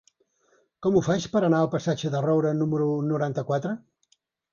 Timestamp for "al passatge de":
1.65-2.21